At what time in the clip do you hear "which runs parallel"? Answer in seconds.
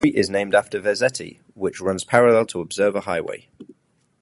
1.53-2.47